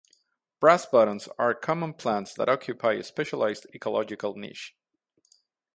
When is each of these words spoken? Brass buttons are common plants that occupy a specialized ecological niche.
Brass 0.59 0.87
buttons 0.87 1.29
are 1.37 1.53
common 1.53 1.93
plants 1.93 2.33
that 2.33 2.49
occupy 2.49 2.93
a 2.93 3.03
specialized 3.03 3.67
ecological 3.71 4.33
niche. 4.35 4.75